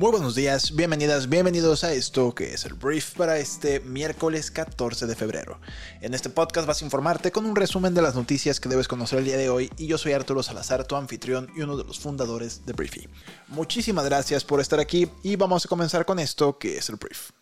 Muy 0.00 0.12
buenos 0.12 0.34
días, 0.34 0.74
bienvenidas, 0.74 1.28
bienvenidos 1.28 1.84
a 1.84 1.92
esto 1.92 2.34
que 2.34 2.54
es 2.54 2.64
el 2.64 2.72
brief 2.72 3.16
para 3.18 3.36
este 3.36 3.80
miércoles 3.80 4.50
14 4.50 5.06
de 5.06 5.14
febrero. 5.14 5.60
En 6.00 6.14
este 6.14 6.30
podcast 6.30 6.66
vas 6.66 6.80
a 6.80 6.86
informarte 6.86 7.30
con 7.30 7.44
un 7.44 7.54
resumen 7.54 7.92
de 7.92 8.00
las 8.00 8.14
noticias 8.14 8.60
que 8.60 8.70
debes 8.70 8.88
conocer 8.88 9.18
el 9.18 9.26
día 9.26 9.36
de 9.36 9.50
hoy 9.50 9.70
y 9.76 9.88
yo 9.88 9.98
soy 9.98 10.12
Arturo 10.12 10.42
Salazar, 10.42 10.86
tu 10.86 10.96
anfitrión 10.96 11.50
y 11.54 11.60
uno 11.60 11.76
de 11.76 11.84
los 11.84 11.98
fundadores 11.98 12.64
de 12.64 12.72
Briefy. 12.72 13.08
Muchísimas 13.48 14.06
gracias 14.06 14.42
por 14.42 14.60
estar 14.60 14.80
aquí 14.80 15.06
y 15.22 15.36
vamos 15.36 15.66
a 15.66 15.68
comenzar 15.68 16.06
con 16.06 16.18
esto 16.18 16.56
que 16.56 16.78
es 16.78 16.88
el 16.88 16.96
brief. 16.96 17.32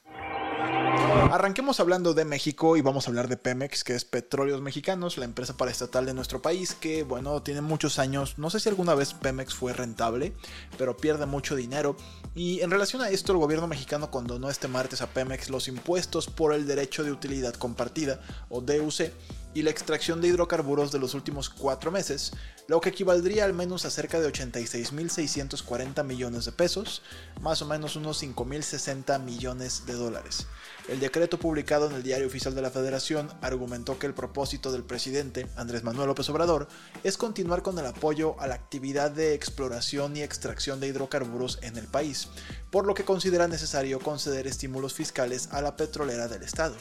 Arranquemos 1.30 1.78
hablando 1.78 2.14
de 2.14 2.24
México 2.24 2.76
y 2.76 2.80
vamos 2.80 3.06
a 3.06 3.10
hablar 3.10 3.28
de 3.28 3.36
Pemex, 3.36 3.84
que 3.84 3.94
es 3.94 4.04
Petróleos 4.04 4.60
Mexicanos, 4.60 5.18
la 5.18 5.24
empresa 5.24 5.56
paraestatal 5.56 6.06
de 6.06 6.14
nuestro 6.14 6.42
país, 6.42 6.74
que 6.74 7.02
bueno, 7.02 7.42
tiene 7.42 7.60
muchos 7.60 7.98
años, 7.98 8.38
no 8.38 8.50
sé 8.50 8.60
si 8.60 8.68
alguna 8.68 8.94
vez 8.94 9.14
Pemex 9.14 9.54
fue 9.54 9.72
rentable, 9.72 10.32
pero 10.78 10.96
pierde 10.96 11.26
mucho 11.26 11.54
dinero. 11.54 11.96
Y 12.34 12.60
en 12.60 12.70
relación 12.70 13.02
a 13.02 13.10
esto, 13.10 13.32
el 13.32 13.38
gobierno 13.38 13.66
mexicano 13.66 14.10
condonó 14.10 14.50
este 14.50 14.68
martes 14.68 15.02
a 15.02 15.06
Pemex 15.08 15.50
los 15.50 15.68
impuestos 15.68 16.28
por 16.28 16.54
el 16.54 16.66
derecho 16.66 17.04
de 17.04 17.12
utilidad 17.12 17.54
compartida, 17.54 18.20
o 18.48 18.60
DUC, 18.60 19.12
y 19.54 19.62
la 19.62 19.70
extracción 19.70 20.20
de 20.20 20.28
hidrocarburos 20.28 20.92
de 20.92 20.98
los 20.98 21.14
últimos 21.14 21.48
cuatro 21.48 21.90
meses, 21.90 22.32
lo 22.66 22.80
que 22.80 22.90
equivaldría 22.90 23.44
al 23.44 23.54
menos 23.54 23.84
a 23.84 23.90
cerca 23.90 24.20
de 24.20 24.30
86.640 24.30 26.04
millones 26.04 26.44
de 26.44 26.52
pesos, 26.52 27.02
más 27.40 27.62
o 27.62 27.66
menos 27.66 27.96
unos 27.96 28.22
5.060 28.22 29.22
millones 29.22 29.86
de 29.86 29.94
dólares. 29.94 30.46
El 30.88 31.00
decreto 31.00 31.38
publicado 31.38 31.86
en 31.86 31.96
el 31.96 32.02
Diario 32.02 32.26
Oficial 32.26 32.54
de 32.54 32.62
la 32.62 32.70
Federación 32.70 33.30
argumentó 33.42 33.98
que 33.98 34.06
el 34.06 34.14
propósito 34.14 34.72
del 34.72 34.84
presidente, 34.84 35.46
Andrés 35.56 35.84
Manuel 35.84 36.08
López 36.08 36.28
Obrador, 36.30 36.68
es 37.04 37.18
continuar 37.18 37.62
con 37.62 37.78
el 37.78 37.86
apoyo 37.86 38.40
a 38.40 38.46
la 38.46 38.54
actividad 38.54 39.10
de 39.10 39.34
exploración 39.34 40.16
y 40.16 40.22
extracción 40.22 40.80
de 40.80 40.88
hidrocarburos 40.88 41.58
en 41.62 41.76
el 41.76 41.86
país, 41.86 42.28
por 42.70 42.86
lo 42.86 42.94
que 42.94 43.04
considera 43.04 43.48
necesario 43.48 43.98
conceder 43.98 44.46
estímulos 44.46 44.94
fiscales 44.94 45.48
a 45.52 45.60
la 45.60 45.76
petrolera 45.76 46.28
del 46.28 46.42
Estado. 46.42 46.74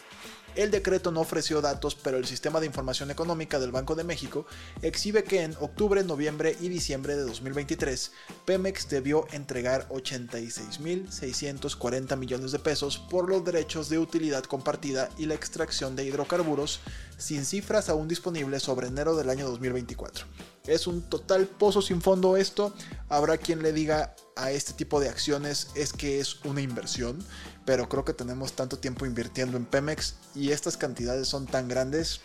El 0.58 0.72
decreto 0.72 1.12
no 1.12 1.22
ofreció 1.22 1.62
datos, 1.62 1.94
pero 1.94 2.18
el 2.18 2.26
Sistema 2.26 2.60
de 2.60 2.66
Información 2.66 3.12
Económica 3.12 3.60
del 3.60 3.72
Banco 3.72 3.94
de 3.94 4.04
México 4.04 4.48
exhibe 4.82 5.24
que 5.24 5.44
en 5.44 5.56
octubre, 5.60 6.04
noviembre 6.04 6.58
y 6.60 6.70
diciembre 6.70 7.16
de 7.16 7.22
2023, 7.22 8.12
Pemex 8.44 8.90
debió 8.90 9.28
entregar 9.34 9.88
86.640 9.90 12.18
millones 12.18 12.54
de 12.54 12.58
pesos 12.58 12.98
por 12.98 13.30
los 13.30 13.46
derechos 13.46 13.88
de 13.90 14.00
utilidad 14.00 14.46
compartida 14.46 15.10
y 15.20 15.28
la 15.28 15.36
extracción 15.36 15.96
de 15.96 16.06
hidrocarburos, 16.06 16.80
sin 17.20 17.46
cifras 17.46 17.90
aún 17.90 18.08
disponibles 18.08 18.64
sobre 18.64 18.88
enero 18.88 19.16
del 19.16 19.30
año 19.30 19.48
2024. 19.48 20.26
Es 20.66 20.88
un 20.88 21.04
total 21.04 21.46
pozo 21.46 21.84
sin 21.84 22.02
fondo 22.02 22.36
esto. 22.36 22.74
Habrá 23.10 23.38
quien 23.38 23.62
le 23.62 23.74
diga 23.74 24.16
a 24.38 24.52
este 24.52 24.74
tipo 24.74 25.00
de 25.00 25.10
acciones 25.10 25.70
es 25.76 25.94
que 25.94 26.20
es 26.20 26.44
una 26.46 26.62
inversión, 26.62 27.20
pero 27.66 27.90
creo 27.90 28.06
que 28.06 28.14
tenemos 28.14 28.54
tanto 28.54 28.80
tiempo 28.80 29.06
invirtiendo 29.06 29.58
en 29.58 29.66
Pemex 29.66 30.16
y 30.36 30.52
estas 30.52 30.78
cantidades 30.78 31.28
son 31.28 31.46
tan 31.46 31.68
grandes 31.68 32.22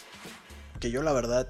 que 0.80 0.90
yo 0.90 1.02
la 1.02 1.12
verdad 1.12 1.48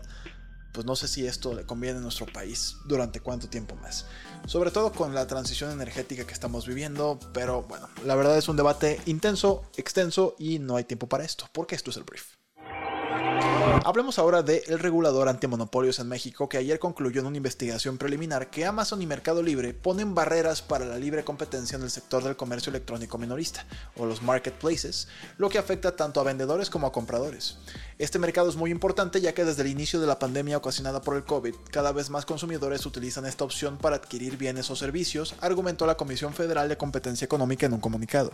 pues 0.72 0.86
no 0.86 0.96
sé 0.96 1.06
si 1.06 1.26
esto 1.26 1.54
le 1.54 1.66
conviene 1.66 1.98
a 1.98 2.02
nuestro 2.02 2.26
país 2.26 2.76
durante 2.86 3.20
cuánto 3.20 3.48
tiempo 3.48 3.76
más. 3.76 4.06
Sobre 4.46 4.70
todo 4.70 4.92
con 4.92 5.14
la 5.14 5.26
transición 5.26 5.70
energética 5.70 6.24
que 6.24 6.32
estamos 6.32 6.66
viviendo, 6.66 7.20
pero 7.34 7.62
bueno, 7.62 7.88
la 8.04 8.14
verdad 8.14 8.38
es 8.38 8.48
un 8.48 8.56
debate 8.56 9.00
intenso, 9.06 9.70
extenso 9.76 10.34
y 10.38 10.58
no 10.58 10.76
hay 10.76 10.84
tiempo 10.84 11.08
para 11.08 11.24
esto, 11.24 11.48
porque 11.52 11.74
esto 11.74 11.90
es 11.90 11.98
el 11.98 12.04
brief. 12.04 12.36
Hablemos 13.84 14.18
ahora 14.18 14.42
del 14.42 14.78
regulador 14.78 15.28
antimonopolios 15.28 15.98
en 15.98 16.06
México 16.06 16.48
que 16.48 16.58
ayer 16.58 16.78
concluyó 16.78 17.20
en 17.20 17.26
una 17.26 17.38
investigación 17.38 17.98
preliminar 17.98 18.48
que 18.48 18.64
Amazon 18.64 19.02
y 19.02 19.06
Mercado 19.06 19.42
Libre 19.42 19.74
ponen 19.74 20.14
barreras 20.14 20.62
para 20.62 20.84
la 20.84 20.98
libre 20.98 21.24
competencia 21.24 21.76
en 21.76 21.82
el 21.82 21.90
sector 21.90 22.22
del 22.22 22.36
comercio 22.36 22.70
electrónico 22.70 23.18
minorista, 23.18 23.66
o 23.96 24.06
los 24.06 24.22
marketplaces, 24.22 25.08
lo 25.36 25.48
que 25.48 25.58
afecta 25.58 25.96
tanto 25.96 26.20
a 26.20 26.24
vendedores 26.24 26.70
como 26.70 26.86
a 26.86 26.92
compradores. 26.92 27.56
Este 27.98 28.18
mercado 28.18 28.48
es 28.48 28.56
muy 28.56 28.70
importante 28.70 29.20
ya 29.20 29.32
que 29.32 29.44
desde 29.44 29.62
el 29.62 29.68
inicio 29.68 30.00
de 30.00 30.06
la 30.06 30.18
pandemia 30.18 30.56
ocasionada 30.56 31.00
por 31.00 31.16
el 31.16 31.24
COVID, 31.24 31.54
cada 31.70 31.92
vez 31.92 32.10
más 32.10 32.26
consumidores 32.26 32.84
utilizan 32.86 33.26
esta 33.26 33.44
opción 33.44 33.78
para 33.78 33.96
adquirir 33.96 34.36
bienes 34.36 34.70
o 34.70 34.76
servicios, 34.76 35.34
argumentó 35.40 35.86
la 35.86 35.96
Comisión 35.96 36.34
Federal 36.34 36.68
de 36.68 36.76
Competencia 36.76 37.24
Económica 37.24 37.66
en 37.66 37.72
un 37.72 37.80
comunicado. 37.80 38.30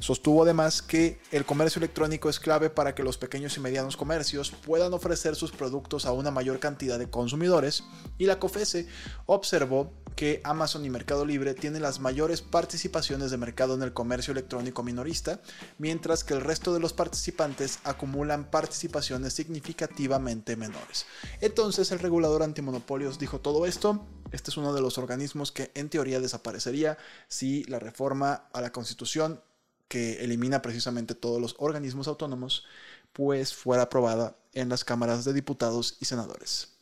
Sostuvo 0.00 0.42
además 0.42 0.82
que 0.82 1.18
el 1.32 1.44
comercio 1.44 1.80
electrónico 1.80 2.28
es 2.28 2.38
clave 2.38 2.70
para 2.70 2.94
que 2.94 3.02
los 3.02 3.18
pequeños 3.18 3.56
y 3.56 3.60
medianos 3.60 3.96
comercios 3.96 4.50
puedan 4.50 4.75
ofrecer 4.82 5.36
sus 5.36 5.52
productos 5.52 6.06
a 6.06 6.12
una 6.12 6.30
mayor 6.30 6.58
cantidad 6.58 6.98
de 6.98 7.10
consumidores 7.10 7.84
y 8.18 8.26
la 8.26 8.38
COFESE 8.38 8.86
observó 9.26 9.92
que 10.14 10.40
Amazon 10.44 10.84
y 10.84 10.90
Mercado 10.90 11.26
Libre 11.26 11.52
tienen 11.52 11.82
las 11.82 12.00
mayores 12.00 12.40
participaciones 12.40 13.30
de 13.30 13.36
mercado 13.36 13.74
en 13.74 13.82
el 13.82 13.92
comercio 13.92 14.32
electrónico 14.32 14.82
minorista, 14.82 15.40
mientras 15.78 16.24
que 16.24 16.32
el 16.32 16.40
resto 16.40 16.72
de 16.72 16.80
los 16.80 16.94
participantes 16.94 17.80
acumulan 17.84 18.50
participaciones 18.50 19.34
significativamente 19.34 20.56
menores. 20.56 21.04
Entonces 21.42 21.92
el 21.92 21.98
regulador 21.98 22.42
antimonopolios 22.42 23.18
dijo 23.18 23.40
todo 23.40 23.66
esto, 23.66 24.06
este 24.32 24.50
es 24.50 24.56
uno 24.56 24.72
de 24.72 24.80
los 24.80 24.96
organismos 24.96 25.52
que 25.52 25.70
en 25.74 25.90
teoría 25.90 26.18
desaparecería 26.18 26.96
si 27.28 27.64
la 27.64 27.78
reforma 27.78 28.48
a 28.54 28.62
la 28.62 28.72
constitución 28.72 29.42
que 29.88 30.24
elimina 30.24 30.62
precisamente 30.62 31.14
todos 31.14 31.40
los 31.40 31.54
organismos 31.58 32.08
autónomos, 32.08 32.64
pues 33.12 33.54
fuera 33.54 33.84
aprobada 33.84 34.36
en 34.56 34.68
las 34.68 34.84
cámaras 34.84 35.24
de 35.24 35.32
diputados 35.32 35.96
y 36.00 36.06
senadores. 36.06 36.72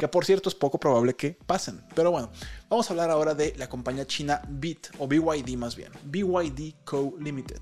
Que 0.00 0.08
por 0.08 0.24
cierto 0.24 0.48
es 0.48 0.54
poco 0.54 0.80
probable 0.80 1.14
que 1.14 1.38
pasen. 1.46 1.82
Pero 1.94 2.10
bueno, 2.10 2.30
vamos 2.68 2.88
a 2.88 2.92
hablar 2.92 3.10
ahora 3.10 3.34
de 3.34 3.54
la 3.56 3.68
compañía 3.68 4.06
china 4.06 4.42
BIT, 4.48 4.88
o 4.98 5.06
BYD 5.06 5.56
más 5.56 5.76
bien. 5.76 5.92
BYD 6.04 6.74
Co. 6.84 7.14
Limited. 7.20 7.60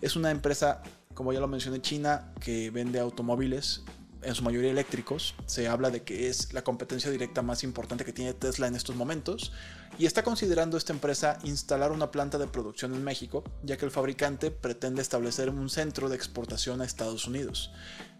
Es 0.00 0.16
una 0.16 0.30
empresa, 0.30 0.82
como 1.14 1.32
ya 1.32 1.40
lo 1.40 1.48
mencioné, 1.48 1.80
china 1.80 2.32
que 2.40 2.70
vende 2.70 3.00
automóviles 3.00 3.82
en 4.26 4.34
su 4.34 4.42
mayoría 4.42 4.70
eléctricos. 4.70 5.34
Se 5.46 5.68
habla 5.68 5.90
de 5.90 6.02
que 6.02 6.28
es 6.28 6.52
la 6.52 6.62
competencia 6.62 7.10
directa 7.10 7.42
más 7.42 7.62
importante 7.62 8.04
que 8.04 8.12
tiene 8.12 8.34
Tesla 8.34 8.66
en 8.66 8.74
estos 8.74 8.96
momentos. 8.96 9.52
Y 9.98 10.04
está 10.04 10.22
considerando 10.22 10.76
esta 10.76 10.92
empresa 10.92 11.38
instalar 11.44 11.92
una 11.92 12.10
planta 12.10 12.36
de 12.36 12.46
producción 12.46 12.92
en 12.94 13.02
México, 13.02 13.44
ya 13.62 13.78
que 13.78 13.86
el 13.86 13.90
fabricante 13.90 14.50
pretende 14.50 15.00
establecer 15.00 15.48
un 15.48 15.70
centro 15.70 16.08
de 16.08 16.16
exportación 16.16 16.80
a 16.80 16.84
Estados 16.84 17.26
Unidos. 17.26 17.70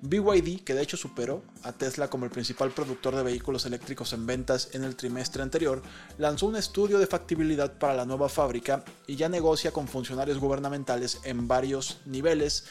BYD, 0.00 0.62
que 0.62 0.75
de 0.75 0.83
hecho 0.83 0.97
superó 0.97 1.43
a 1.62 1.72
Tesla 1.72 2.09
como 2.09 2.25
el 2.25 2.31
principal 2.31 2.71
productor 2.71 3.16
de 3.16 3.22
vehículos 3.22 3.66
eléctricos 3.66 4.12
en 4.12 4.27
ventas 4.27 4.71
en 4.72 4.84
el 4.84 4.97
trimestre 4.97 5.43
anterior, 5.43 5.83
lanzó 6.19 6.47
un 6.47 6.56
estudio 6.56 6.99
de 6.99 7.06
factibilidad 7.06 7.78
para 7.78 7.95
la 7.95 8.06
nueva 8.06 8.28
fábrica 8.28 8.84
y 9.06 9.16
ya 9.16 9.28
negocia 9.28 9.72
con 9.72 9.89
funcionarios 9.89 10.39
gubernamentales 10.39 11.21
en 11.25 11.49
varios 11.49 11.99
niveles 12.06 12.65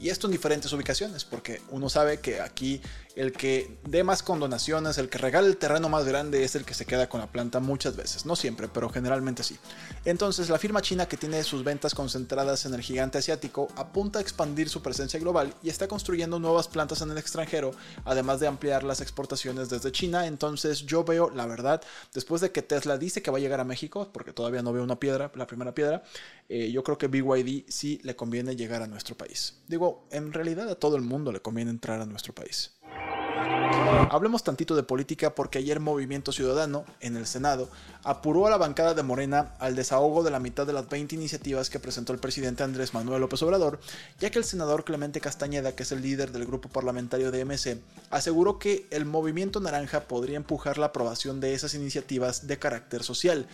y 0.00 0.08
esto 0.08 0.26
en 0.26 0.32
diferentes 0.32 0.72
ubicaciones, 0.72 1.24
porque 1.24 1.60
uno 1.70 1.90
sabe 1.90 2.20
que 2.20 2.40
aquí 2.40 2.80
el 3.20 3.32
que 3.32 3.76
dé 3.86 4.02
más 4.02 4.22
condonaciones, 4.22 4.96
el 4.96 5.10
que 5.10 5.18
regale 5.18 5.46
el 5.46 5.58
terreno 5.58 5.90
más 5.90 6.06
grande 6.06 6.42
es 6.42 6.54
el 6.54 6.64
que 6.64 6.72
se 6.72 6.86
queda 6.86 7.06
con 7.06 7.20
la 7.20 7.26
planta 7.26 7.60
muchas 7.60 7.94
veces, 7.94 8.24
no 8.24 8.34
siempre, 8.34 8.66
pero 8.66 8.88
generalmente 8.88 9.42
sí. 9.42 9.58
Entonces, 10.06 10.48
la 10.48 10.58
firma 10.58 10.80
china 10.80 11.06
que 11.06 11.18
tiene 11.18 11.44
sus 11.44 11.62
ventas 11.62 11.94
concentradas 11.94 12.64
en 12.64 12.72
el 12.72 12.80
gigante 12.80 13.18
asiático 13.18 13.68
apunta 13.76 14.20
a 14.20 14.22
expandir 14.22 14.70
su 14.70 14.80
presencia 14.80 15.20
global 15.20 15.52
y 15.62 15.68
está 15.68 15.86
construyendo 15.86 16.38
nuevas 16.38 16.66
plantas 16.66 17.02
en 17.02 17.10
el 17.10 17.18
extranjero, 17.18 17.72
además 18.06 18.40
de 18.40 18.46
ampliar 18.46 18.84
las 18.84 19.02
exportaciones 19.02 19.68
desde 19.68 19.92
China. 19.92 20.26
Entonces, 20.26 20.86
yo 20.86 21.04
veo, 21.04 21.28
la 21.28 21.44
verdad, 21.44 21.82
después 22.14 22.40
de 22.40 22.52
que 22.52 22.62
Tesla 22.62 22.96
dice 22.96 23.20
que 23.20 23.30
va 23.30 23.36
a 23.36 23.42
llegar 23.42 23.60
a 23.60 23.64
México, 23.64 24.08
porque 24.14 24.32
todavía 24.32 24.62
no 24.62 24.72
veo 24.72 24.82
una 24.82 24.98
piedra, 24.98 25.30
la 25.34 25.46
primera 25.46 25.74
piedra, 25.74 26.02
eh, 26.48 26.70
yo 26.72 26.82
creo 26.82 26.96
que 26.96 27.08
BYD 27.08 27.66
sí 27.68 28.00
le 28.02 28.16
conviene 28.16 28.56
llegar 28.56 28.80
a 28.80 28.86
nuestro 28.86 29.14
país. 29.14 29.60
Digo, 29.68 30.06
en 30.10 30.32
realidad 30.32 30.70
a 30.70 30.74
todo 30.74 30.96
el 30.96 31.02
mundo 31.02 31.32
le 31.32 31.40
conviene 31.40 31.70
entrar 31.70 32.00
a 32.00 32.06
nuestro 32.06 32.34
país. 32.34 32.72
Hablemos 34.10 34.42
tantito 34.42 34.74
de 34.74 34.82
política 34.82 35.34
porque 35.36 35.58
ayer 35.58 35.78
Movimiento 35.78 36.32
Ciudadano, 36.32 36.84
en 37.00 37.16
el 37.16 37.26
Senado, 37.26 37.68
apuró 38.02 38.46
a 38.46 38.50
la 38.50 38.56
bancada 38.56 38.92
de 38.92 39.04
Morena 39.04 39.54
al 39.60 39.76
desahogo 39.76 40.24
de 40.24 40.32
la 40.32 40.40
mitad 40.40 40.66
de 40.66 40.72
las 40.72 40.88
20 40.88 41.14
iniciativas 41.14 41.70
que 41.70 41.78
presentó 41.78 42.12
el 42.12 42.18
presidente 42.18 42.64
Andrés 42.64 42.92
Manuel 42.92 43.20
López 43.20 43.40
Obrador, 43.42 43.78
ya 44.18 44.30
que 44.30 44.38
el 44.38 44.44
senador 44.44 44.84
Clemente 44.84 45.20
Castañeda, 45.20 45.76
que 45.76 45.84
es 45.84 45.92
el 45.92 46.02
líder 46.02 46.32
del 46.32 46.44
grupo 46.44 46.68
parlamentario 46.68 47.30
de 47.30 47.44
MC, 47.44 47.80
aseguró 48.10 48.58
que 48.58 48.88
el 48.90 49.04
Movimiento 49.04 49.60
Naranja 49.60 50.00
podría 50.00 50.36
empujar 50.36 50.76
la 50.76 50.86
aprobación 50.86 51.38
de 51.40 51.54
esas 51.54 51.74
iniciativas 51.74 52.48
de 52.48 52.58
carácter 52.58 53.04
social. 53.04 53.46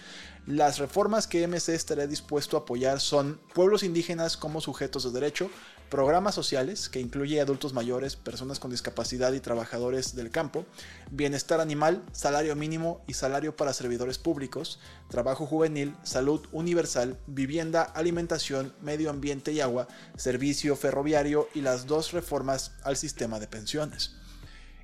Las 0.47 0.79
reformas 0.79 1.27
que 1.27 1.47
MC 1.47 1.75
estaría 1.75 2.07
dispuesto 2.07 2.57
a 2.57 2.61
apoyar 2.61 3.01
son 3.01 3.39
pueblos 3.53 3.83
indígenas 3.83 4.37
como 4.37 4.61
sujetos 4.61 5.05
de 5.05 5.11
derecho, 5.11 5.51
programas 5.89 6.35
sociales, 6.35 6.89
que 6.89 7.01
incluye 7.01 7.41
adultos 7.41 7.73
mayores, 7.73 8.17
personas 8.17 8.59
con 8.59 8.71
discapacidad 8.71 9.33
y 9.33 9.41
trabajadores 9.41 10.17
del 10.17 10.31
campo, 10.31 10.67
bienestar 11.11 11.61
animal, 11.61 12.05
salario 12.13 12.57
mínimo 12.57 13.03
y 13.07 13.15
salario 13.15 13.57
para 13.57 13.73
servidores 13.73 14.19
públicos, 14.19 14.81
trabajo 15.09 15.47
juvenil, 15.47 15.95
salud 16.03 16.47
universal, 16.53 17.19
vivienda, 17.27 17.83
alimentación, 17.83 18.75
medio 18.83 19.11
ambiente 19.11 19.53
y 19.53 19.61
agua, 19.61 19.89
servicio 20.17 20.77
ferroviario 20.77 21.49
y 21.55 21.61
las 21.61 21.87
dos 21.87 22.13
reformas 22.13 22.73
al 22.83 22.97
sistema 22.97 23.39
de 23.39 23.47
pensiones. 23.47 24.17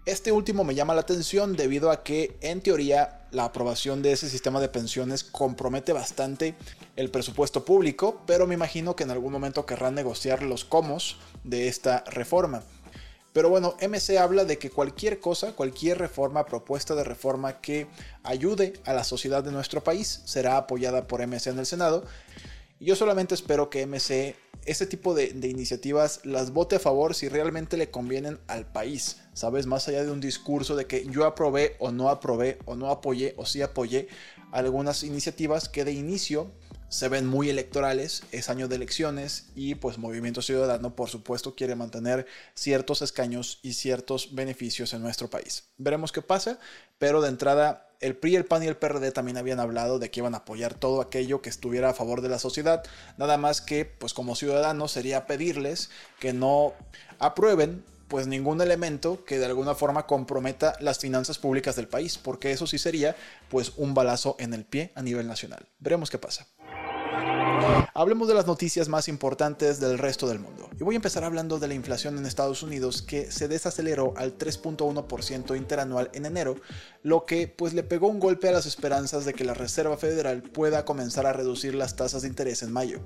Este 0.04 0.32
último 0.32 0.64
me 0.64 0.74
llama 0.74 0.94
la 0.94 1.02
atención 1.02 1.54
debido 1.54 1.92
a 1.92 2.02
que 2.02 2.36
en 2.40 2.60
teoría 2.60 3.20
la 3.30 3.44
aprobación 3.44 4.02
de 4.02 4.10
ese 4.10 4.28
sistema 4.28 4.60
de 4.60 4.68
pensiones 4.68 5.22
compromete 5.22 5.92
bastante 5.92 6.56
el 6.96 7.08
presupuesto 7.08 7.64
público, 7.64 8.20
pero 8.26 8.48
me 8.48 8.54
imagino 8.54 8.96
que 8.96 9.04
en 9.04 9.12
algún 9.12 9.32
momento 9.32 9.64
querrán 9.64 9.94
negociar 9.94 10.42
los 10.42 10.64
comos 10.64 11.18
de 11.44 11.68
esta 11.68 12.02
reforma. 12.10 12.64
Pero 13.32 13.48
bueno, 13.48 13.76
MC 13.80 14.18
habla 14.18 14.44
de 14.44 14.58
que 14.58 14.70
cualquier 14.70 15.20
cosa, 15.20 15.52
cualquier 15.52 15.98
reforma, 15.98 16.46
propuesta 16.46 16.96
de 16.96 17.04
reforma 17.04 17.60
que 17.60 17.86
ayude 18.24 18.72
a 18.84 18.94
la 18.94 19.04
sociedad 19.04 19.44
de 19.44 19.52
nuestro 19.52 19.84
país 19.84 20.22
será 20.24 20.56
apoyada 20.56 21.06
por 21.06 21.24
MC 21.24 21.46
en 21.46 21.60
el 21.60 21.66
Senado. 21.66 22.04
Y 22.80 22.86
yo 22.86 22.96
solamente 22.96 23.36
espero 23.36 23.70
que 23.70 23.86
MC 23.86 24.34
ese 24.64 24.86
tipo 24.86 25.14
de, 25.14 25.28
iniciativas 25.28 26.20
las 26.24 26.52
vote 26.52 26.76
a 26.76 26.80
favor 26.80 27.14
si 27.14 27.28
realmente 27.28 27.76
le 27.76 27.90
convienen 27.90 28.38
al 28.48 28.66
país, 28.66 29.18
¿sabes? 29.32 29.66
Más 29.66 29.88
allá 29.88 30.04
de 30.04 30.10
un 30.10 30.20
discurso 30.20 30.76
de 30.76 30.86
que 30.86 31.06
yo 31.06 31.24
aprobé 31.24 31.76
o 31.78 31.90
no 31.90 32.08
aprobé 32.08 32.58
o 32.64 32.76
no 32.76 32.90
apoyé 32.90 33.34
o 33.36 33.46
sí 33.46 33.62
apoyé 33.62 34.08
algunas 34.50 35.02
iniciativas 35.02 35.68
que 35.68 35.84
de 35.84 35.92
inicio 35.92 36.50
se 36.92 37.08
ven 37.08 37.26
muy 37.26 37.48
electorales, 37.48 38.22
es 38.32 38.50
año 38.50 38.68
de 38.68 38.76
elecciones 38.76 39.46
y 39.54 39.76
pues 39.76 39.96
Movimiento 39.96 40.42
Ciudadano 40.42 40.94
por 40.94 41.08
supuesto 41.08 41.54
quiere 41.54 41.74
mantener 41.74 42.26
ciertos 42.54 43.00
escaños 43.00 43.60
y 43.62 43.72
ciertos 43.72 44.34
beneficios 44.34 44.92
en 44.92 45.00
nuestro 45.00 45.30
país. 45.30 45.64
Veremos 45.78 46.12
qué 46.12 46.20
pasa, 46.20 46.58
pero 46.98 47.22
de 47.22 47.30
entrada 47.30 47.88
el 48.00 48.14
PRI, 48.14 48.36
el 48.36 48.44
PAN 48.44 48.64
y 48.64 48.66
el 48.66 48.76
PRD 48.76 49.10
también 49.10 49.38
habían 49.38 49.58
hablado 49.58 49.98
de 49.98 50.10
que 50.10 50.20
iban 50.20 50.34
a 50.34 50.38
apoyar 50.38 50.74
todo 50.74 51.00
aquello 51.00 51.40
que 51.40 51.48
estuviera 51.48 51.88
a 51.88 51.94
favor 51.94 52.20
de 52.20 52.28
la 52.28 52.38
sociedad, 52.38 52.82
nada 53.16 53.38
más 53.38 53.62
que 53.62 53.86
pues 53.86 54.12
como 54.12 54.36
ciudadanos 54.36 54.92
sería 54.92 55.26
pedirles 55.26 55.88
que 56.20 56.34
no 56.34 56.74
aprueben 57.18 57.84
pues 58.12 58.26
ningún 58.26 58.60
elemento 58.60 59.24
que 59.24 59.38
de 59.38 59.46
alguna 59.46 59.74
forma 59.74 60.06
comprometa 60.06 60.76
las 60.80 60.98
finanzas 60.98 61.38
públicas 61.38 61.76
del 61.76 61.88
país, 61.88 62.18
porque 62.18 62.52
eso 62.52 62.66
sí 62.66 62.76
sería 62.76 63.16
pues 63.48 63.72
un 63.78 63.94
balazo 63.94 64.36
en 64.38 64.52
el 64.52 64.66
pie 64.66 64.92
a 64.94 65.00
nivel 65.00 65.26
nacional. 65.26 65.66
Veremos 65.78 66.10
qué 66.10 66.18
pasa. 66.18 66.46
Hablemos 67.94 68.28
de 68.28 68.34
las 68.34 68.46
noticias 68.46 68.90
más 68.90 69.08
importantes 69.08 69.80
del 69.80 69.98
resto 69.98 70.28
del 70.28 70.40
mundo. 70.40 70.68
Y 70.78 70.84
voy 70.84 70.94
a 70.94 70.96
empezar 70.96 71.24
hablando 71.24 71.58
de 71.58 71.68
la 71.68 71.74
inflación 71.74 72.18
en 72.18 72.26
Estados 72.26 72.62
Unidos 72.62 73.00
que 73.00 73.30
se 73.32 73.48
desaceleró 73.48 74.12
al 74.18 74.36
3.1% 74.36 75.56
interanual 75.56 76.10
en 76.12 76.26
enero, 76.26 76.56
lo 77.02 77.26
que 77.26 77.48
pues 77.48 77.74
le 77.74 77.82
pegó 77.82 78.08
un 78.08 78.20
golpe 78.20 78.48
a 78.48 78.52
las 78.52 78.66
esperanzas 78.66 79.24
de 79.24 79.34
que 79.34 79.44
la 79.44 79.54
Reserva 79.54 79.96
Federal 79.96 80.42
pueda 80.42 80.84
comenzar 80.84 81.26
a 81.26 81.32
reducir 81.32 81.74
las 81.74 81.96
tasas 81.96 82.22
de 82.22 82.28
interés 82.28 82.62
en 82.62 82.72
mayo. 82.72 83.00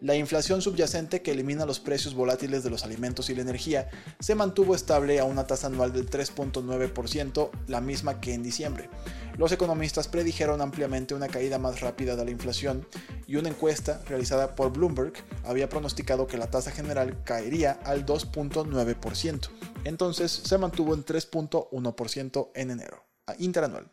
La 0.00 0.16
inflación 0.16 0.62
subyacente 0.62 1.22
que 1.22 1.30
elimina 1.30 1.66
los 1.66 1.80
precios 1.80 2.14
volátiles 2.14 2.64
de 2.64 2.70
los 2.70 2.84
alimentos 2.84 3.30
y 3.30 3.34
la 3.34 3.42
energía 3.42 3.88
se 4.20 4.34
mantuvo 4.34 4.74
estable 4.74 5.20
a 5.20 5.24
una 5.24 5.46
tasa 5.46 5.68
anual 5.68 5.92
del 5.92 6.10
3.9%, 6.10 7.50
la 7.68 7.80
misma 7.80 8.20
que 8.20 8.34
en 8.34 8.42
diciembre. 8.42 8.90
Los 9.38 9.52
economistas 9.52 10.08
predijeron 10.08 10.60
ampliamente 10.60 11.14
una 11.14 11.28
caída 11.28 11.58
más 11.58 11.80
rápida 11.80 12.16
de 12.16 12.24
la 12.24 12.30
inflación 12.30 12.86
y 13.26 13.36
una 13.36 13.48
encuesta 13.48 14.02
realizada 14.06 14.54
por 14.54 14.72
Bloomberg 14.72 15.14
había 15.44 15.68
pronosticado 15.68 16.26
que 16.26 16.36
la 16.36 16.50
tasa 16.50 16.70
general 16.70 17.22
caería 17.24 17.78
al 17.84 18.04
2.9%. 18.04 19.48
Entonces 19.84 20.30
se 20.30 20.58
mantuvo 20.58 20.94
en 20.94 21.04
3.1% 21.04 22.50
en 22.54 22.70
enero, 22.70 23.04
interanual. 23.38 23.90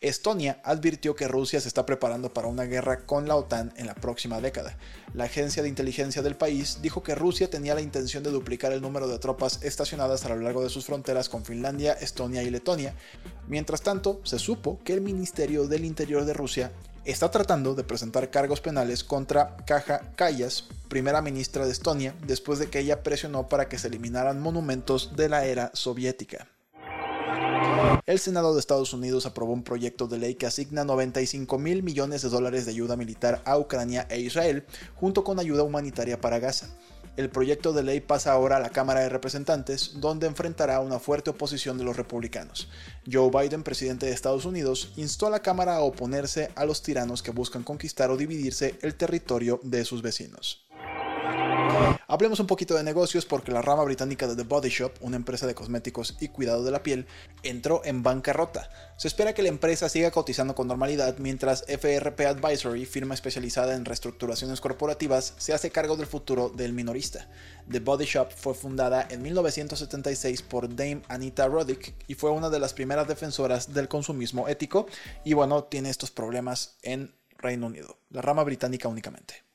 Estonia 0.00 0.60
advirtió 0.64 1.14
que 1.14 1.26
Rusia 1.26 1.60
se 1.60 1.68
está 1.68 1.84
preparando 1.84 2.32
para 2.32 2.46
una 2.46 2.64
guerra 2.64 3.04
con 3.04 3.26
la 3.26 3.34
OTAN 3.34 3.72
en 3.76 3.86
la 3.86 3.94
próxima 3.94 4.40
década. 4.40 4.76
La 5.12 5.24
agencia 5.24 5.62
de 5.62 5.68
inteligencia 5.68 6.22
del 6.22 6.36
país 6.36 6.78
dijo 6.82 7.02
que 7.02 7.14
Rusia 7.14 7.50
tenía 7.50 7.74
la 7.74 7.80
intención 7.80 8.22
de 8.22 8.30
duplicar 8.30 8.72
el 8.72 8.80
número 8.80 9.08
de 9.08 9.18
tropas 9.18 9.62
estacionadas 9.62 10.24
a 10.24 10.28
lo 10.28 10.36
largo 10.36 10.62
de 10.62 10.70
sus 10.70 10.86
fronteras 10.86 11.28
con 11.28 11.44
Finlandia, 11.44 11.92
Estonia 11.94 12.42
y 12.42 12.50
Letonia. 12.50 12.94
Mientras 13.48 13.82
tanto, 13.82 14.20
se 14.24 14.38
supo 14.38 14.78
que 14.84 14.94
el 14.94 15.00
Ministerio 15.00 15.66
del 15.66 15.84
Interior 15.84 16.24
de 16.24 16.32
Rusia 16.32 16.70
está 17.04 17.30
tratando 17.30 17.74
de 17.74 17.84
presentar 17.84 18.30
cargos 18.30 18.60
penales 18.60 19.02
contra 19.02 19.56
Kaja 19.66 20.12
Kallas, 20.14 20.64
primera 20.88 21.22
ministra 21.22 21.66
de 21.66 21.72
Estonia, 21.72 22.14
después 22.26 22.58
de 22.58 22.68
que 22.68 22.78
ella 22.78 23.02
presionó 23.02 23.48
para 23.48 23.68
que 23.68 23.78
se 23.78 23.88
eliminaran 23.88 24.40
monumentos 24.40 25.16
de 25.16 25.28
la 25.28 25.44
era 25.44 25.70
soviética. 25.74 26.48
El 28.06 28.18
Senado 28.18 28.54
de 28.54 28.60
Estados 28.60 28.92
Unidos 28.92 29.26
aprobó 29.26 29.52
un 29.52 29.62
proyecto 29.62 30.06
de 30.06 30.18
ley 30.18 30.34
que 30.34 30.46
asigna 30.46 30.84
95 30.84 31.58
mil 31.58 31.82
millones 31.82 32.22
de 32.22 32.30
dólares 32.30 32.64
de 32.64 32.72
ayuda 32.72 32.96
militar 32.96 33.42
a 33.44 33.58
Ucrania 33.58 34.06
e 34.08 34.20
Israel, 34.20 34.64
junto 34.96 35.24
con 35.24 35.38
ayuda 35.38 35.62
humanitaria 35.62 36.20
para 36.20 36.38
Gaza. 36.38 36.68
El 37.18 37.30
proyecto 37.30 37.72
de 37.72 37.82
ley 37.82 38.00
pasa 38.00 38.32
ahora 38.32 38.58
a 38.58 38.60
la 38.60 38.70
Cámara 38.70 39.00
de 39.00 39.08
Representantes, 39.08 40.00
donde 40.00 40.28
enfrentará 40.28 40.78
una 40.78 41.00
fuerte 41.00 41.30
oposición 41.30 41.76
de 41.76 41.82
los 41.82 41.96
republicanos. 41.96 42.68
Joe 43.10 43.28
Biden, 43.28 43.64
presidente 43.64 44.06
de 44.06 44.12
Estados 44.12 44.44
Unidos, 44.44 44.92
instó 44.96 45.26
a 45.26 45.30
la 45.30 45.42
Cámara 45.42 45.74
a 45.74 45.80
oponerse 45.80 46.50
a 46.54 46.64
los 46.64 46.80
tiranos 46.80 47.22
que 47.22 47.32
buscan 47.32 47.64
conquistar 47.64 48.10
o 48.10 48.16
dividirse 48.16 48.78
el 48.82 48.94
territorio 48.94 49.58
de 49.64 49.84
sus 49.84 50.00
vecinos. 50.00 50.67
Hablemos 52.10 52.40
un 52.40 52.46
poquito 52.46 52.74
de 52.74 52.82
negocios 52.82 53.26
porque 53.26 53.52
la 53.52 53.60
rama 53.60 53.84
británica 53.84 54.26
de 54.26 54.34
The 54.34 54.42
Body 54.42 54.70
Shop, 54.70 54.92
una 55.02 55.16
empresa 55.16 55.46
de 55.46 55.54
cosméticos 55.54 56.16
y 56.20 56.28
cuidado 56.28 56.64
de 56.64 56.70
la 56.70 56.82
piel, 56.82 57.06
entró 57.42 57.82
en 57.84 58.02
bancarrota. 58.02 58.70
Se 58.96 59.08
espera 59.08 59.34
que 59.34 59.42
la 59.42 59.50
empresa 59.50 59.90
siga 59.90 60.10
cotizando 60.10 60.54
con 60.54 60.68
normalidad 60.68 61.18
mientras 61.18 61.64
FRP 61.68 62.26
Advisory, 62.26 62.86
firma 62.86 63.12
especializada 63.12 63.74
en 63.74 63.84
reestructuraciones 63.84 64.60
corporativas, 64.60 65.34
se 65.36 65.52
hace 65.52 65.70
cargo 65.70 65.96
del 65.96 66.06
futuro 66.06 66.48
del 66.48 66.72
minorista. 66.72 67.28
The 67.70 67.80
Body 67.80 68.06
Shop 68.06 68.30
fue 68.34 68.54
fundada 68.54 69.06
en 69.10 69.20
1976 69.20 70.42
por 70.42 70.74
Dame 70.74 71.02
Anita 71.08 71.46
Roddick 71.46 71.94
y 72.06 72.14
fue 72.14 72.30
una 72.30 72.48
de 72.48 72.58
las 72.58 72.72
primeras 72.72 73.06
defensoras 73.06 73.74
del 73.74 73.88
consumismo 73.88 74.48
ético 74.48 74.86
y 75.24 75.34
bueno, 75.34 75.64
tiene 75.64 75.90
estos 75.90 76.10
problemas 76.10 76.78
en 76.82 77.14
Reino 77.36 77.66
Unido, 77.66 77.98
la 78.08 78.22
rama 78.22 78.44
británica 78.44 78.88
únicamente. 78.88 79.47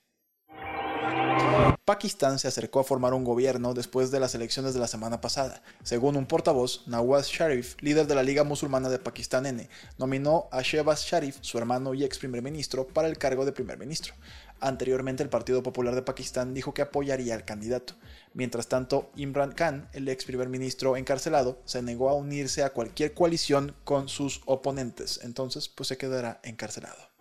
Pakistán 1.85 2.39
se 2.39 2.47
acercó 2.47 2.79
a 2.79 2.85
formar 2.85 3.13
un 3.13 3.25
gobierno 3.25 3.73
después 3.73 4.09
de 4.09 4.21
las 4.21 4.33
elecciones 4.35 4.73
de 4.73 4.79
la 4.79 4.87
semana 4.87 5.19
pasada. 5.19 5.61
Según 5.83 6.15
un 6.15 6.25
portavoz, 6.25 6.87
Nawaz 6.87 7.27
Sharif, 7.27 7.75
líder 7.81 8.07
de 8.07 8.15
la 8.15 8.23
Liga 8.23 8.45
Musulmana 8.45 8.87
de 8.87 8.99
Pakistán 8.99 9.45
N, 9.45 9.67
nominó 9.97 10.47
a 10.53 10.61
Shehbaz 10.61 11.03
Sharif, 11.03 11.39
su 11.41 11.57
hermano 11.57 11.93
y 11.93 12.05
ex 12.05 12.19
primer 12.19 12.41
ministro, 12.41 12.87
para 12.87 13.09
el 13.09 13.17
cargo 13.17 13.43
de 13.43 13.51
primer 13.51 13.77
ministro. 13.77 14.13
Anteriormente, 14.61 15.23
el 15.23 15.29
Partido 15.29 15.61
Popular 15.61 15.93
de 15.93 16.03
Pakistán 16.03 16.53
dijo 16.53 16.73
que 16.73 16.83
apoyaría 16.83 17.35
al 17.35 17.43
candidato. 17.43 17.95
Mientras 18.33 18.67
tanto, 18.69 19.11
Imran 19.17 19.51
Khan, 19.51 19.89
el 19.91 20.07
ex 20.07 20.23
primer 20.23 20.47
ministro 20.47 20.95
encarcelado, 20.95 21.59
se 21.65 21.81
negó 21.81 22.07
a 22.07 22.13
unirse 22.13 22.63
a 22.63 22.71
cualquier 22.71 23.13
coalición 23.13 23.75
con 23.83 24.07
sus 24.07 24.41
oponentes. 24.45 25.19
Entonces, 25.21 25.67
pues 25.67 25.89
se 25.89 25.97
quedará 25.97 26.39
encarcelado. 26.43 27.12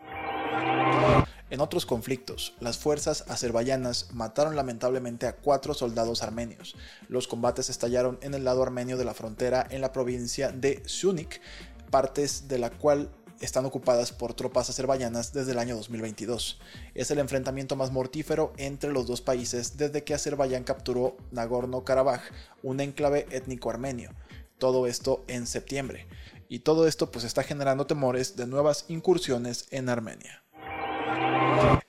En 1.53 1.61
otros 1.61 1.85
conflictos, 1.85 2.55
las 2.61 2.79
fuerzas 2.79 3.27
azerbaiyanas 3.29 4.09
mataron 4.15 4.57
lamentablemente 4.57 5.27
a 5.27 5.37
cuatro 5.37 5.75
soldados 5.75 6.23
armenios. 6.23 6.77
Los 7.09 7.29
combates 7.29 7.69
estallaron 7.69 8.19
en 8.23 8.33
el 8.33 8.45
lado 8.45 8.63
armenio 8.63 8.97
de 8.97 9.05
la 9.05 9.13
frontera 9.13 9.67
en 9.69 9.83
la 9.83 9.93
provincia 9.93 10.51
de 10.51 10.83
Sunik, 10.87 11.43
partes 11.91 12.49
de 12.49 12.57
la 12.57 12.71
cual 12.71 13.11
están 13.41 13.67
ocupadas 13.67 14.13
por 14.13 14.33
tropas 14.33 14.71
azerbaiyanas 14.71 15.35
desde 15.35 15.53
el 15.53 15.59
año 15.59 15.77
2022. 15.77 16.59
Es 16.95 17.11
el 17.11 17.19
enfrentamiento 17.19 17.77
más 17.77 17.93
mortífero 17.93 18.55
entre 18.57 18.91
los 18.91 19.07
dos 19.07 19.21
países 19.21 19.77
desde 19.77 20.05
que 20.05 20.15
Azerbaiyán 20.15 20.65
capturó 20.65 21.19
Nagorno-Karabaj, 21.33 22.23
un 22.63 22.81
enclave 22.81 23.27
étnico 23.31 23.69
armenio. 23.69 24.15
Todo 24.57 24.87
esto 24.87 25.23
en 25.29 25.47
septiembre. 25.47 26.07
Y 26.49 26.61
todo 26.61 26.89
esto 26.89 27.11
pues 27.11 27.27
está 27.27 27.43
generando 27.43 27.87
temores 27.87 28.37
de 28.37 28.47
nuevas 28.47 28.87
incursiones 28.89 29.67
en 29.71 29.91
Armenia. 29.91 30.43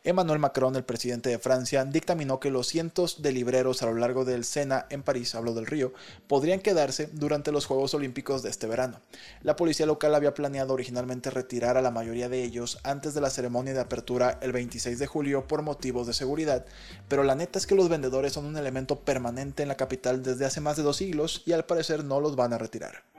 Emmanuel 0.05 0.37
Macron, 0.37 0.75
el 0.75 0.83
presidente 0.83 1.29
de 1.29 1.39
Francia, 1.39 1.85
dictaminó 1.85 2.41
que 2.41 2.51
los 2.51 2.67
cientos 2.67 3.21
de 3.21 3.31
libreros 3.31 3.81
a 3.81 3.85
lo 3.85 3.95
largo 3.95 4.25
del 4.25 4.43
Sena 4.43 4.85
en 4.89 5.01
París, 5.01 5.33
hablo 5.33 5.53
del 5.53 5.65
río, 5.65 5.93
podrían 6.27 6.59
quedarse 6.59 7.09
durante 7.13 7.53
los 7.53 7.65
Juegos 7.65 7.93
Olímpicos 7.93 8.43
de 8.43 8.49
este 8.49 8.67
verano. 8.67 8.99
La 9.43 9.55
policía 9.55 9.85
local 9.85 10.13
había 10.13 10.33
planeado 10.33 10.73
originalmente 10.73 11.29
retirar 11.29 11.77
a 11.77 11.81
la 11.81 11.89
mayoría 11.89 12.27
de 12.27 12.43
ellos 12.43 12.79
antes 12.83 13.13
de 13.13 13.21
la 13.21 13.29
ceremonia 13.29 13.73
de 13.73 13.79
apertura 13.79 14.39
el 14.41 14.51
26 14.51 14.99
de 14.99 15.07
julio 15.07 15.47
por 15.47 15.61
motivos 15.61 16.05
de 16.05 16.13
seguridad, 16.13 16.65
pero 17.07 17.23
la 17.23 17.35
neta 17.35 17.57
es 17.57 17.65
que 17.65 17.75
los 17.75 17.87
vendedores 17.87 18.33
son 18.33 18.45
un 18.45 18.57
elemento 18.57 18.99
permanente 18.99 19.63
en 19.63 19.69
la 19.69 19.77
capital 19.77 20.21
desde 20.21 20.45
hace 20.45 20.59
más 20.59 20.75
de 20.75 20.83
dos 20.83 20.97
siglos 20.97 21.43
y 21.45 21.53
al 21.53 21.65
parecer 21.65 22.03
no 22.03 22.19
los 22.19 22.35
van 22.35 22.51
a 22.51 22.57
retirar. 22.57 23.12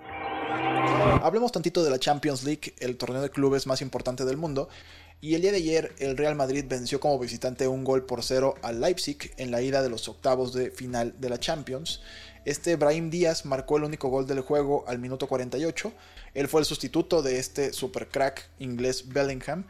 Hablemos 1.23 1.53
tantito 1.53 1.83
de 1.83 1.91
la 1.91 1.99
Champions 1.99 2.45
League, 2.45 2.75
el 2.81 2.97
torneo 2.97 3.23
de 3.23 3.31
clubes 3.31 3.67
más 3.67 3.81
importante 3.81 4.25
del 4.25 4.37
mundo. 4.37 4.69
Y 5.21 5.35
el 5.35 5.43
día 5.43 5.53
de 5.53 5.57
ayer 5.59 5.95
el 5.99 6.17
Real 6.17 6.35
Madrid 6.35 6.67
venció 6.69 7.01
como 7.01 7.19
visitante 7.19 7.67
un 7.67 7.83
gol 7.83 8.05
por 8.05 8.23
cero 8.23 8.57
al 8.63 8.81
Leipzig 8.81 9.33
en 9.39 9.51
la 9.51 9.63
ida 9.63 9.83
de 9.83 9.89
los 9.89 10.09
octavos 10.09 10.53
de 10.53 10.71
final 10.71 11.15
de 11.19 11.31
la 11.31 11.41
Champions. 11.41 12.03
Este 12.45 12.77
Brahim 12.77 13.09
Díaz 13.09 13.47
marcó 13.47 13.79
el 13.79 13.85
único 13.85 14.09
gol 14.09 14.27
del 14.27 14.41
juego 14.41 14.85
al 14.87 14.99
minuto 14.99 15.27
48. 15.27 15.93
Él 16.35 16.49
fue 16.49 16.61
el 16.61 16.67
sustituto 16.67 17.23
de 17.23 17.39
este 17.39 17.73
super 17.73 18.09
crack 18.09 18.51
inglés 18.59 19.09
Bellingham 19.09 19.65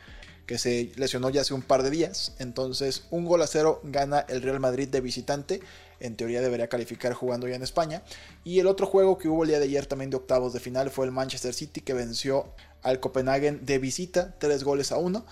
que 0.46 0.58
se 0.58 0.92
lesionó 0.96 1.30
ya 1.30 1.42
hace 1.42 1.54
un 1.54 1.62
par 1.62 1.82
de 1.82 1.90
días. 1.90 2.34
Entonces, 2.38 3.04
un 3.10 3.24
gol 3.24 3.42
a 3.42 3.46
cero 3.46 3.80
gana 3.84 4.26
el 4.28 4.42
Real 4.42 4.60
Madrid 4.60 4.88
de 4.88 5.00
visitante. 5.00 5.60
En 6.04 6.16
teoría 6.16 6.42
debería 6.42 6.68
calificar 6.68 7.14
jugando 7.14 7.48
ya 7.48 7.56
en 7.56 7.62
España. 7.62 8.02
Y 8.44 8.60
el 8.60 8.66
otro 8.66 8.86
juego 8.86 9.16
que 9.16 9.28
hubo 9.28 9.44
el 9.44 9.48
día 9.48 9.58
de 9.58 9.64
ayer 9.64 9.86
también 9.86 10.10
de 10.10 10.18
octavos 10.18 10.52
de 10.52 10.60
final 10.60 10.90
fue 10.90 11.06
el 11.06 11.12
Manchester 11.12 11.54
City 11.54 11.80
que 11.80 11.94
venció 11.94 12.52
al 12.82 13.00
Copenhagen 13.00 13.64
de 13.64 13.78
visita, 13.78 14.34
tres 14.38 14.64
goles 14.64 14.92
a 14.92 14.98
uno. 14.98 15.24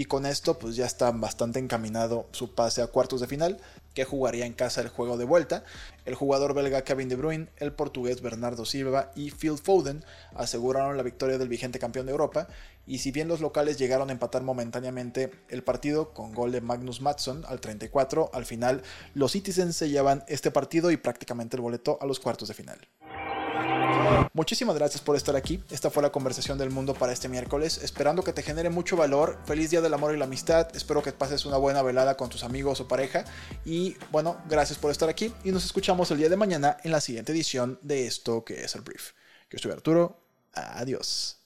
Y 0.00 0.06
con 0.06 0.24
esto 0.24 0.58
pues 0.58 0.76
ya 0.76 0.86
está 0.86 1.10
bastante 1.10 1.58
encaminado 1.58 2.26
su 2.32 2.54
pase 2.54 2.80
a 2.80 2.86
cuartos 2.86 3.20
de 3.20 3.26
final 3.26 3.58
que 3.92 4.06
jugaría 4.06 4.46
en 4.46 4.54
casa 4.54 4.80
el 4.80 4.88
juego 4.88 5.18
de 5.18 5.26
vuelta. 5.26 5.62
El 6.06 6.14
jugador 6.14 6.54
belga 6.54 6.84
Kevin 6.84 7.10
De 7.10 7.16
Bruyne, 7.16 7.48
el 7.58 7.74
portugués 7.74 8.22
Bernardo 8.22 8.64
Silva 8.64 9.12
y 9.14 9.30
Phil 9.30 9.58
Foden 9.58 10.02
aseguraron 10.34 10.96
la 10.96 11.02
victoria 11.02 11.36
del 11.36 11.50
vigente 11.50 11.78
campeón 11.78 12.06
de 12.06 12.12
Europa. 12.12 12.48
Y 12.86 13.00
si 13.00 13.10
bien 13.10 13.28
los 13.28 13.42
locales 13.42 13.76
llegaron 13.76 14.08
a 14.08 14.12
empatar 14.12 14.42
momentáneamente 14.42 15.32
el 15.50 15.62
partido 15.62 16.14
con 16.14 16.32
gol 16.32 16.50
de 16.50 16.62
Magnus 16.62 17.02
Matson 17.02 17.44
al 17.46 17.60
34, 17.60 18.30
al 18.32 18.46
final 18.46 18.82
los 19.12 19.32
Citizens 19.32 19.76
se 19.76 19.90
llevan 19.90 20.24
este 20.28 20.50
partido 20.50 20.90
y 20.90 20.96
prácticamente 20.96 21.56
el 21.56 21.60
boleto 21.60 21.98
a 22.00 22.06
los 22.06 22.20
cuartos 22.20 22.48
de 22.48 22.54
final. 22.54 22.78
Muchísimas 24.32 24.76
gracias 24.76 25.02
por 25.02 25.16
estar 25.16 25.36
aquí. 25.36 25.62
Esta 25.70 25.90
fue 25.90 26.02
la 26.02 26.10
conversación 26.10 26.56
del 26.58 26.70
mundo 26.70 26.94
para 26.94 27.12
este 27.12 27.28
miércoles. 27.28 27.80
Esperando 27.82 28.22
que 28.22 28.32
te 28.32 28.42
genere 28.42 28.70
mucho 28.70 28.96
valor. 28.96 29.38
Feliz 29.44 29.70
Día 29.70 29.80
del 29.80 29.94
Amor 29.94 30.14
y 30.14 30.18
la 30.18 30.24
Amistad. 30.24 30.68
Espero 30.74 31.02
que 31.02 31.12
pases 31.12 31.46
una 31.46 31.56
buena 31.56 31.82
velada 31.82 32.16
con 32.16 32.28
tus 32.28 32.44
amigos 32.44 32.80
o 32.80 32.88
pareja. 32.88 33.24
Y 33.64 33.96
bueno, 34.10 34.38
gracias 34.48 34.78
por 34.78 34.90
estar 34.90 35.08
aquí. 35.08 35.32
Y 35.44 35.52
nos 35.52 35.64
escuchamos 35.64 36.10
el 36.10 36.18
día 36.18 36.28
de 36.28 36.36
mañana 36.36 36.76
en 36.84 36.92
la 36.92 37.00
siguiente 37.00 37.32
edición 37.32 37.78
de 37.82 38.06
esto 38.06 38.44
que 38.44 38.64
es 38.64 38.74
el 38.74 38.82
brief. 38.82 39.12
Yo 39.50 39.58
soy 39.58 39.72
Arturo. 39.72 40.16
Adiós. 40.52 41.38